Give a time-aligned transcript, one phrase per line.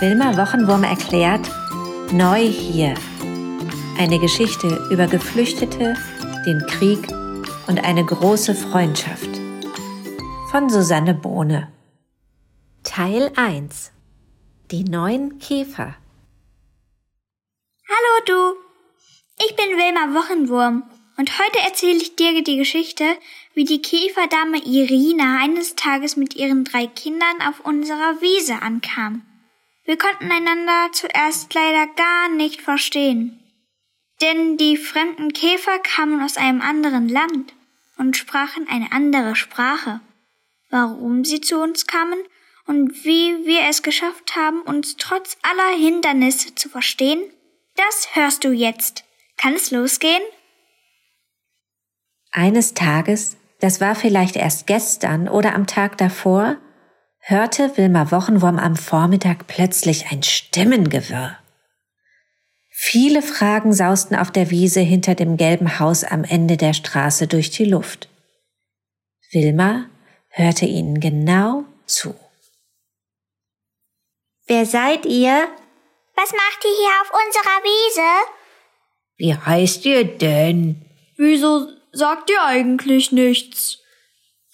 [0.00, 1.46] Wilma Wochenwurm erklärt
[2.10, 2.94] Neu hier.
[3.98, 5.94] Eine Geschichte über Geflüchtete,
[6.46, 7.06] den Krieg
[7.66, 9.28] und eine große Freundschaft.
[10.50, 11.70] Von Susanne Bohne.
[12.82, 13.92] Teil 1.
[14.70, 15.96] Die neuen Käfer.
[17.86, 18.58] Hallo du.
[19.44, 20.84] Ich bin Wilma Wochenwurm
[21.18, 23.04] und heute erzähle ich dir die Geschichte,
[23.52, 29.26] wie die Käferdame Irina eines Tages mit ihren drei Kindern auf unserer Wiese ankam.
[29.90, 33.40] Wir konnten einander zuerst leider gar nicht verstehen.
[34.22, 37.54] Denn die fremden Käfer kamen aus einem anderen Land
[37.98, 40.00] und sprachen eine andere Sprache.
[40.68, 42.20] Warum sie zu uns kamen
[42.66, 47.20] und wie wir es geschafft haben, uns trotz aller Hindernisse zu verstehen,
[47.74, 49.02] das hörst du jetzt.
[49.38, 50.22] Kann es losgehen?
[52.30, 56.58] Eines Tages, das war vielleicht erst gestern oder am Tag davor,
[57.20, 61.38] hörte Wilma Wochenwurm am Vormittag plötzlich ein Stimmengewirr.
[62.68, 67.50] Viele Fragen sausten auf der Wiese hinter dem gelben Haus am Ende der Straße durch
[67.50, 68.08] die Luft.
[69.32, 69.86] Wilma
[70.28, 72.14] hörte ihnen genau zu.
[74.46, 75.48] Wer seid ihr?
[76.16, 78.30] Was macht ihr hier auf unserer Wiese?
[79.16, 80.84] Wie heißt ihr denn?
[81.16, 83.78] Wieso sagt ihr eigentlich nichts?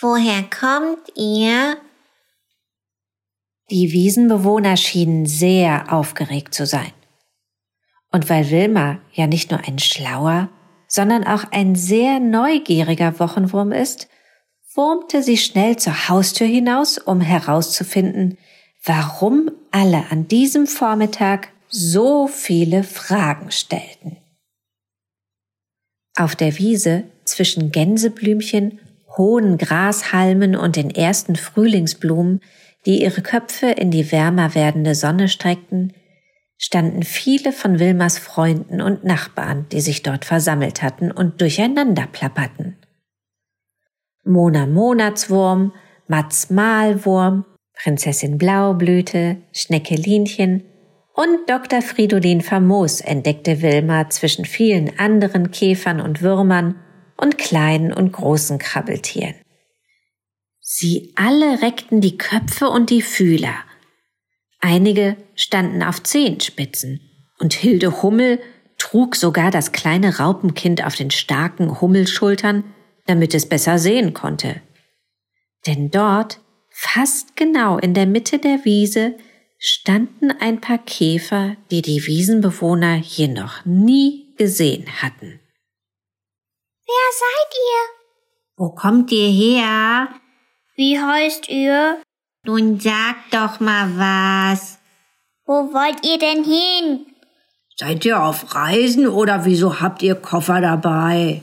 [0.00, 1.76] Woher kommt ihr?
[3.70, 6.92] Die Wiesenbewohner schienen sehr aufgeregt zu sein.
[8.12, 10.50] Und weil Wilma ja nicht nur ein schlauer,
[10.86, 14.08] sondern auch ein sehr neugieriger Wochenwurm ist,
[14.74, 18.38] wurmte sie schnell zur Haustür hinaus, um herauszufinden,
[18.84, 24.18] warum alle an diesem Vormittag so viele Fragen stellten.
[26.16, 28.78] Auf der Wiese zwischen Gänseblümchen,
[29.16, 32.40] hohen Grashalmen und den ersten Frühlingsblumen
[32.86, 35.92] die ihre Köpfe in die wärmer werdende Sonne streckten,
[36.58, 42.76] standen viele von Wilmers Freunden und Nachbarn, die sich dort versammelt hatten und durcheinander plapperten.
[44.24, 45.72] Mona Monatswurm,
[46.08, 50.64] Mats Malwurm, Prinzessin Blaublüte, Schneckelinchen
[51.14, 51.82] und Dr.
[51.82, 56.76] Fridolin Famos entdeckte Wilma zwischen vielen anderen Käfern und Würmern
[57.16, 59.34] und kleinen und großen Krabbeltieren.
[60.66, 63.54] Sie alle reckten die Köpfe und die Fühler.
[64.60, 67.00] Einige standen auf Zehenspitzen,
[67.38, 68.40] und Hilde Hummel
[68.78, 72.64] trug sogar das kleine Raupenkind auf den starken Hummelschultern,
[73.04, 74.62] damit es besser sehen konnte.
[75.66, 79.18] Denn dort, fast genau in der Mitte der Wiese,
[79.58, 85.40] standen ein paar Käfer, die die Wiesenbewohner hier noch nie gesehen hatten.
[86.86, 88.04] Wer seid ihr?
[88.56, 90.08] Wo kommt ihr her?
[90.76, 92.02] Wie heißt ihr?
[92.44, 94.78] Nun sag doch mal was.
[95.46, 97.06] Wo wollt ihr denn hin?
[97.76, 101.42] Seid ihr auf Reisen oder wieso habt ihr Koffer dabei?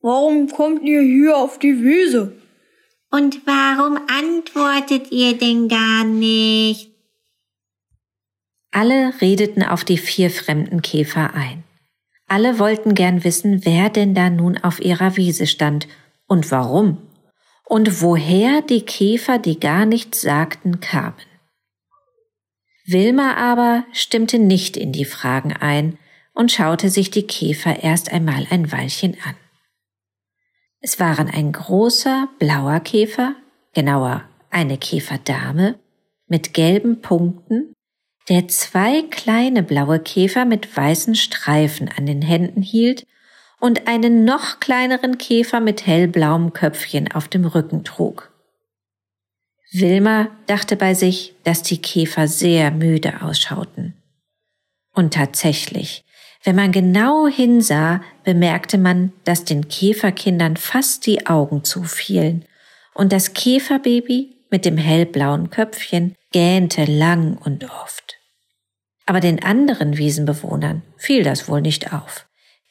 [0.00, 2.32] Warum kommt ihr hier auf die Wiese?
[3.10, 6.90] Und warum antwortet ihr denn gar nicht?
[8.72, 11.62] Alle redeten auf die vier fremden Käfer ein.
[12.26, 15.86] Alle wollten gern wissen, wer denn da nun auf ihrer Wiese stand
[16.26, 16.98] und warum
[17.64, 21.14] und woher die Käfer, die gar nichts sagten, kamen.
[22.86, 25.98] Wilma aber stimmte nicht in die Fragen ein
[26.34, 29.36] und schaute sich die Käfer erst einmal ein Weilchen an.
[30.80, 33.34] Es waren ein großer blauer Käfer,
[33.72, 35.78] genauer eine Käferdame,
[36.26, 37.72] mit gelben Punkten,
[38.28, 43.06] der zwei kleine blaue Käfer mit weißen Streifen an den Händen hielt
[43.64, 48.30] und einen noch kleineren Käfer mit hellblauem Köpfchen auf dem Rücken trug.
[49.72, 53.94] Wilma dachte bei sich, dass die Käfer sehr müde ausschauten.
[54.92, 56.04] Und tatsächlich,
[56.42, 62.44] wenn man genau hinsah, bemerkte man, dass den Käferkindern fast die Augen zufielen
[62.92, 68.18] und das Käferbaby mit dem hellblauen Köpfchen gähnte lang und oft.
[69.06, 72.26] Aber den anderen Wiesenbewohnern fiel das wohl nicht auf.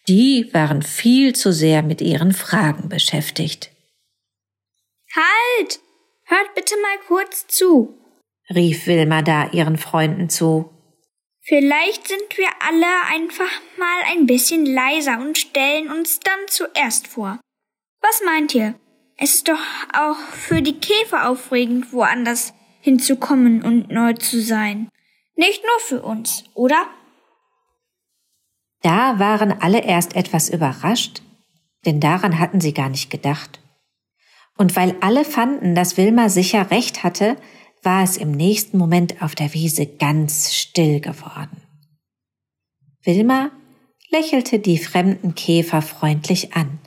[0.07, 3.71] Die waren viel zu sehr mit ihren Fragen beschäftigt.
[5.15, 5.79] Halt!
[6.25, 7.93] Hört bitte mal kurz zu,
[8.49, 10.69] rief Wilma da ihren Freunden zu.
[11.41, 17.39] Vielleicht sind wir alle einfach mal ein bisschen leiser und stellen uns dann zuerst vor.
[18.01, 18.75] Was meint ihr?
[19.17, 19.59] Es ist doch
[19.93, 24.89] auch für die Käfer aufregend, woanders hinzukommen und neu zu sein.
[25.35, 26.87] Nicht nur für uns, oder?
[28.83, 31.21] Da waren alle erst etwas überrascht,
[31.85, 33.59] denn daran hatten sie gar nicht gedacht.
[34.57, 37.37] Und weil alle fanden, dass Wilma sicher recht hatte,
[37.81, 41.61] war es im nächsten Moment auf der Wiese ganz still geworden.
[43.03, 43.51] Wilma
[44.09, 46.79] lächelte die fremden Käfer freundlich an,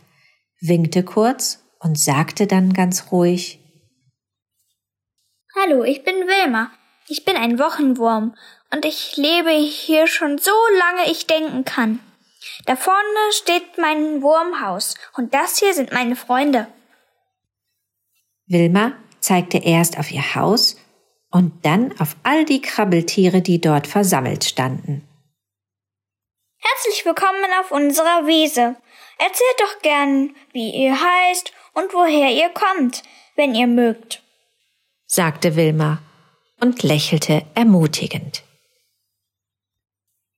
[0.61, 3.59] winkte kurz und sagte dann ganz ruhig
[5.59, 6.71] Hallo, ich bin Wilma.
[7.09, 8.35] Ich bin ein Wochenwurm
[8.73, 12.01] und ich lebe hier schon so lange ich denken kann.
[12.65, 16.67] Da vorne steht mein Wurmhaus und das hier sind meine Freunde.
[18.47, 20.77] Wilma zeigte erst auf ihr Haus
[21.31, 25.07] und dann auf all die Krabbeltiere, die dort versammelt standen.
[26.59, 28.77] Herzlich willkommen auf unserer Wiese.
[29.19, 33.03] Erzählt doch gern, wie ihr heißt und woher ihr kommt,
[33.35, 34.23] wenn ihr mögt,
[35.07, 35.99] sagte Wilma
[36.61, 38.46] und lächelte ermutigend.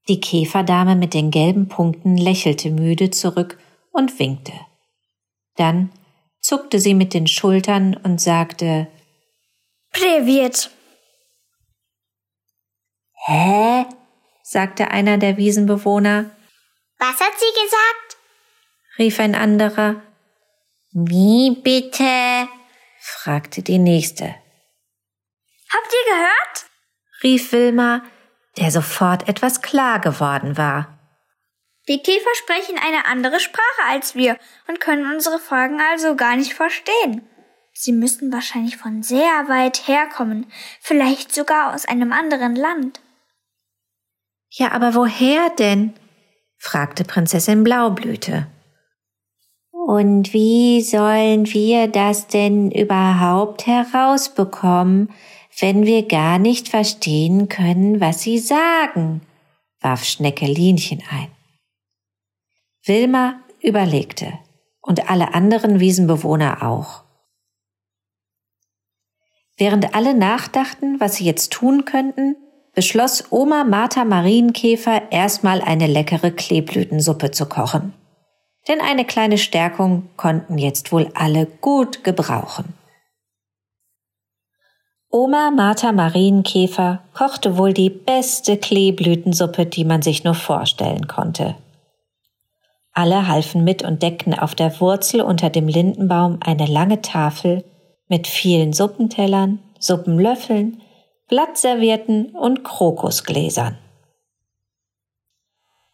[0.08, 3.58] Die Käferdame mit den gelben Punkten lächelte müde zurück
[3.92, 4.54] und winkte.
[5.56, 5.92] Dann
[6.40, 8.88] zuckte sie mit den Schultern und sagte
[9.92, 10.70] Privet.
[13.26, 13.84] Hä?
[14.42, 16.30] sagte einer der Wiesenbewohner.
[16.98, 18.16] Was hat sie gesagt?
[18.98, 20.02] rief ein anderer.
[20.92, 22.48] Wie bitte?
[22.98, 24.24] fragte die nächste.
[25.70, 26.66] Habt ihr gehört?
[27.22, 28.02] rief Wilma,
[28.58, 30.98] der sofort etwas klar geworden war.
[31.88, 34.36] Die Käfer sprechen eine andere Sprache als wir
[34.68, 37.22] und können unsere Fragen also gar nicht verstehen.
[37.72, 40.46] Sie müssen wahrscheinlich von sehr weit herkommen,
[40.80, 43.00] vielleicht sogar aus einem anderen Land.
[44.50, 45.94] Ja, aber woher denn?
[46.58, 48.48] fragte Prinzessin Blaublüte.
[49.70, 55.10] Und wie sollen wir das denn überhaupt herausbekommen,
[55.60, 59.22] wenn wir gar nicht verstehen können, was sie sagen?
[59.80, 61.28] warf Schneckelinchen ein.
[62.84, 64.32] Wilma überlegte
[64.80, 67.04] und alle anderen Wiesenbewohner auch.
[69.56, 72.36] Während alle nachdachten, was sie jetzt tun könnten,
[72.74, 77.92] beschloss Oma Martha Marienkäfer erstmal eine leckere Kleeblütensuppe zu kochen.
[78.68, 82.77] Denn eine kleine Stärkung konnten jetzt wohl alle gut gebrauchen.
[85.10, 91.56] Oma Martha Marienkäfer kochte wohl die beste Kleeblütensuppe, die man sich nur vorstellen konnte.
[92.92, 97.64] Alle halfen mit und deckten auf der Wurzel unter dem Lindenbaum eine lange Tafel
[98.08, 100.82] mit vielen Suppentellern, Suppenlöffeln,
[101.28, 103.78] Blattservietten und Krokusgläsern.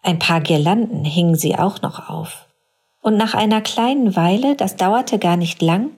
[0.03, 2.49] Ein paar Girlanden hingen sie auch noch auf.
[3.01, 5.91] Und nach einer kleinen Weile, das dauerte gar nicht lang,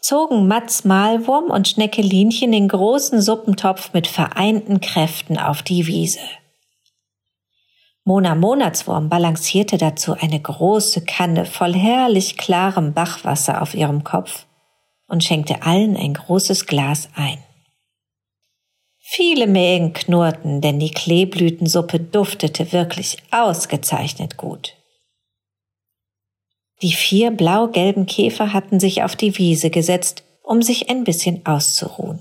[0.00, 6.20] zogen Mats Malwurm und Schneckelinchen den großen Suppentopf mit vereinten Kräften auf die Wiese.
[8.04, 14.46] Mona Monatswurm balancierte dazu eine große Kanne voll herrlich klarem Bachwasser auf ihrem Kopf
[15.08, 17.38] und schenkte allen ein großes Glas ein.
[18.98, 24.77] Viele Mägen knurrten, denn die Kleeblütensuppe duftete wirklich ausgezeichnet gut.
[26.82, 32.20] Die vier blau-gelben Käfer hatten sich auf die Wiese gesetzt, um sich ein bisschen auszuruhen.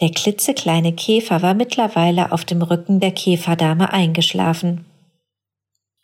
[0.00, 4.84] Der klitzekleine Käfer war mittlerweile auf dem Rücken der Käferdame eingeschlafen.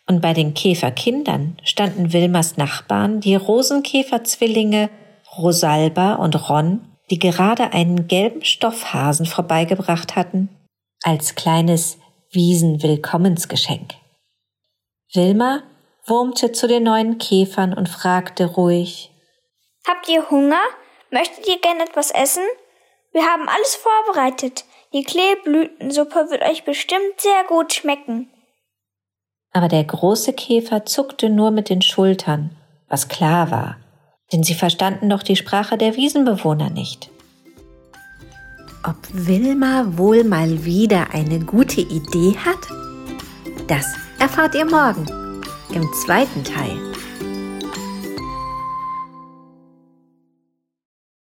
[0.06, 4.90] Und bei den Käferkindern standen Wilmers Nachbarn, die Rosenkäferzwillinge
[5.36, 10.48] Rosalba und Ron die gerade einen gelben Stoffhasen vorbeigebracht hatten,
[11.02, 11.98] als kleines
[12.30, 13.94] Wiesenwillkommensgeschenk.
[15.12, 15.64] Wilma
[16.06, 19.10] wurmte zu den neuen Käfern und fragte ruhig
[19.86, 20.60] Habt ihr Hunger?
[21.10, 22.44] Möchtet ihr gern etwas essen?
[23.12, 24.64] Wir haben alles vorbereitet.
[24.92, 28.30] Die Kleeblütensuppe wird euch bestimmt sehr gut schmecken.
[29.52, 32.56] Aber der große Käfer zuckte nur mit den Schultern,
[32.88, 33.76] was klar war
[34.32, 37.10] denn sie verstanden doch die Sprache der Wiesenbewohner nicht.
[38.84, 42.68] Ob Wilma wohl mal wieder eine gute Idee hat?
[43.68, 43.86] Das
[44.18, 45.06] erfahrt ihr morgen
[45.72, 46.89] im zweiten Teil.